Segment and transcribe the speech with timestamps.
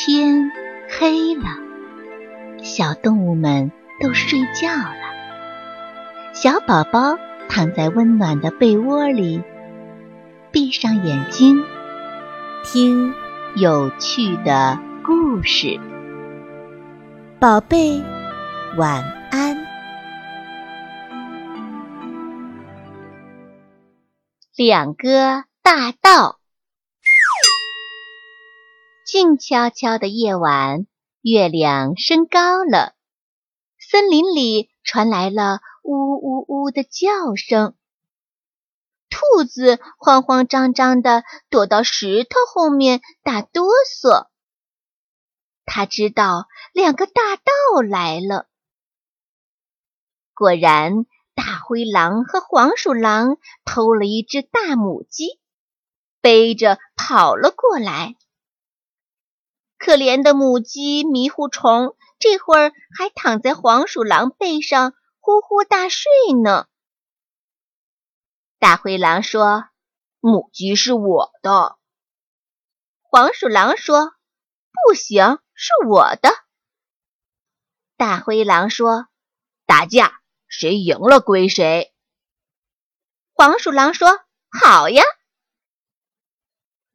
[0.00, 0.52] 天
[0.88, 1.42] 黑了，
[2.62, 6.32] 小动物们都睡觉了。
[6.32, 9.42] 小宝宝躺在温暖的被窝里，
[10.52, 11.64] 闭上眼睛，
[12.62, 13.12] 听
[13.56, 15.80] 有趣的故事。
[17.40, 18.00] 宝贝，
[18.76, 19.02] 晚
[19.32, 19.56] 安。
[24.56, 26.37] 两个大盗。
[29.08, 30.86] 静悄悄的夜晚，
[31.22, 32.94] 月亮升高了，
[33.78, 37.74] 森林里传来了呜呜呜的叫声。
[39.08, 43.64] 兔子慌慌张张的躲到石头后面打哆
[43.98, 44.26] 嗦。
[45.64, 48.46] 他知道两个大盗来了。
[50.34, 55.40] 果然，大灰狼和黄鼠狼偷了一只大母鸡，
[56.20, 58.14] 背着跑了过来。
[59.78, 66.10] 可怜的母鸡迷糊虫，这会儿还躺在黄鼠狼背上呼呼大睡
[66.42, 66.66] 呢。
[68.58, 69.68] 大灰狼说
[70.18, 71.78] ：“母鸡是我的。”
[73.02, 74.12] 黄鼠狼说
[74.88, 76.30] ：“不行，是我的。”
[77.96, 79.06] 大灰狼说
[79.64, 81.94] ：“打架，谁赢了归谁。”
[83.32, 84.08] 黄鼠狼说
[84.50, 85.04] ：“好呀。”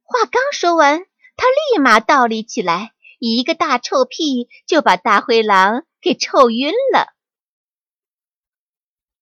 [0.04, 1.06] 话刚说完。
[1.36, 7.12] 他立马倒立起来，一个大臭屁就把大灰狼给臭晕了。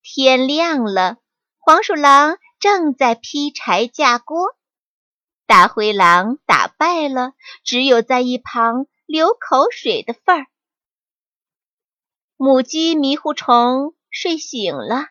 [0.02, 1.18] 天亮了，
[1.58, 4.56] 黄鼠狼正在劈柴架锅，
[5.46, 7.32] 大灰狼打败了，
[7.64, 10.46] 只有在一旁流口水的份儿。
[12.36, 15.06] 母鸡迷糊虫睡醒了，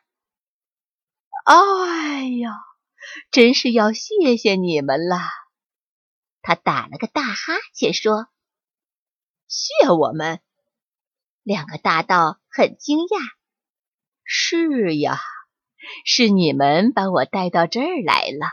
[1.45, 2.51] 哎呀，
[3.31, 5.17] 真是要谢谢你们了。
[6.43, 8.27] 他打了个大哈欠，说
[9.47, 10.39] ：“谢我们。”
[11.43, 13.19] 两个大盗很惊讶。
[14.25, 15.19] “是呀，
[16.05, 18.47] 是你们把我带到这儿来了。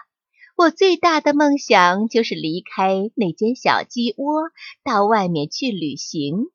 [0.55, 4.51] 我最大的梦想就是离开那间小鸡窝，
[4.83, 6.51] 到外面去旅行。”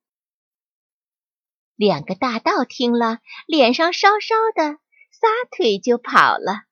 [1.76, 4.78] 两个大盗听了，脸上烧烧的，
[5.12, 6.64] 撒腿就跑了。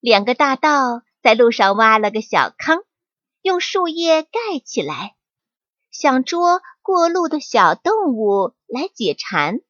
[0.00, 1.02] 两个大盗。
[1.22, 2.82] 在路上挖了个小坑，
[3.42, 5.16] 用树叶盖起来，
[5.90, 9.60] 想捉过路的小动物来解馋。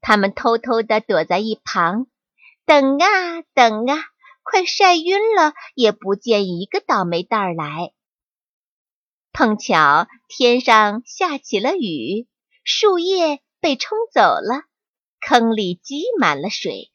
[0.00, 2.06] 他们偷偷地躲在一旁，
[2.66, 3.96] 等啊等啊，
[4.42, 7.92] 快晒晕了，也不见一个倒霉蛋儿来。
[9.32, 12.28] 碰巧天上下起了雨，
[12.62, 14.64] 树叶被冲走了，
[15.20, 16.92] 坑里积满了水。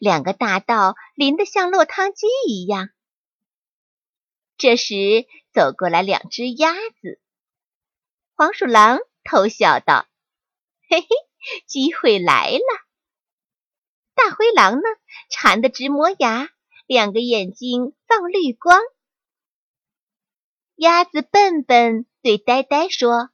[0.00, 2.90] 两个大盗淋得像落汤鸡一样。
[4.58, 7.20] 这时走过来两只鸭子，
[8.34, 10.06] 黄鼠狼偷笑道
[10.88, 11.06] ：“嘿嘿，
[11.66, 12.86] 机会来了。”
[14.14, 14.82] 大灰狼呢，
[15.28, 16.48] 馋得直磨牙，
[16.86, 18.80] 两个眼睛放绿光。
[20.74, 23.30] 鸭子笨笨对呆呆说：“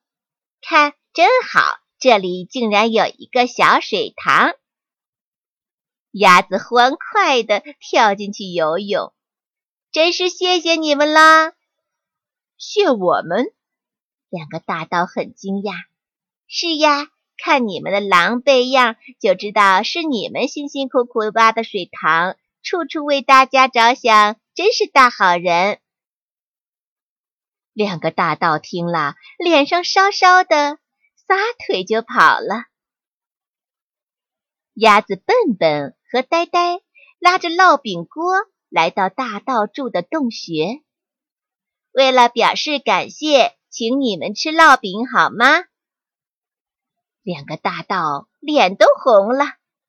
[0.61, 4.55] 看，真好，这里竟然有一个小水塘。”
[6.13, 9.15] 鸭子欢快地跳进去游泳，
[9.93, 11.55] 真是谢谢你们啦！
[12.59, 13.51] 谢我们？
[14.29, 15.73] 两个大盗很惊讶。
[16.47, 17.09] 是呀，
[17.39, 25.81] 看你们的狼狈样，就知道是你们辛辛苦苦挖的水塘，处处为大家着想，真是大好人。
[27.73, 30.79] 两个大盗听了，脸上烧烧的，
[31.27, 31.37] 撒
[31.67, 32.67] 腿就跑了。
[34.75, 35.97] 鸭子笨笨。
[36.13, 36.83] 和呆呆
[37.19, 38.35] 拉着烙饼锅
[38.69, 40.83] 来到大道住的洞穴，
[41.91, 45.47] 为了表示感谢，请你们吃烙饼好吗？
[47.23, 49.47] 两个大盗脸都红了，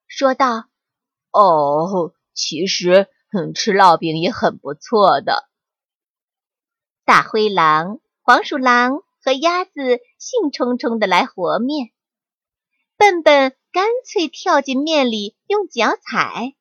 [0.07, 0.69] 说道
[1.31, 3.09] ：“哦，其实
[3.53, 5.49] 吃烙饼也很不错的。”
[7.03, 11.89] 大灰狼、黄鼠狼和鸭子兴冲冲的来和面，
[12.95, 13.57] 笨笨。
[13.73, 16.53] 干脆跳进面里用脚踩，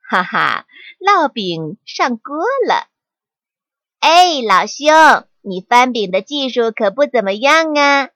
[0.00, 0.66] 哈哈！
[0.98, 2.88] 烙饼上锅了。
[4.00, 4.92] 哎，老兄，
[5.40, 8.10] 你翻饼的技术可不怎么样啊！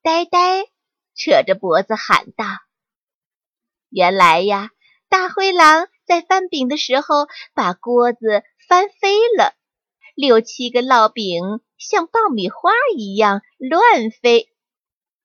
[0.00, 0.64] 呆呆
[1.14, 2.46] 扯着脖子喊道
[3.90, 4.70] ：“原来呀，
[5.10, 9.54] 大灰狼在翻饼的时候把锅子翻飞了，
[10.14, 14.50] 六七个烙饼像爆米花一样乱飞。”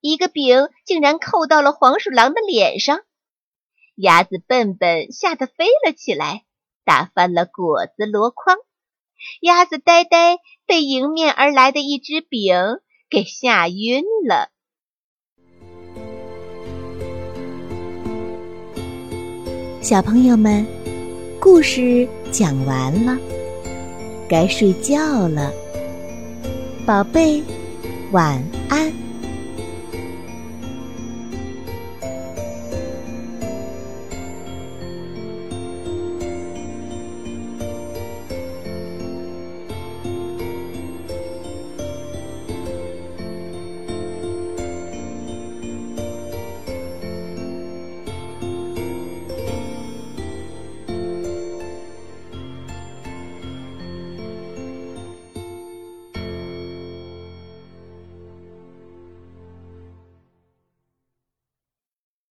[0.01, 3.01] 一个饼竟然扣到了黄鼠狼的脸上，
[3.93, 6.43] 鸭子笨笨吓得飞了起来，
[6.83, 8.57] 打翻了果子箩筐，
[9.41, 12.55] 鸭子呆呆被迎面而来的一只饼
[13.11, 14.49] 给吓晕了。
[19.83, 20.65] 小朋友们，
[21.39, 23.19] 故事讲完了，
[24.27, 25.51] 该睡觉了，
[26.87, 27.43] 宝贝，
[28.11, 29.00] 晚安。